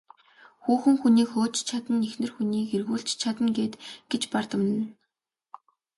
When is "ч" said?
1.57-1.59, 3.11-3.15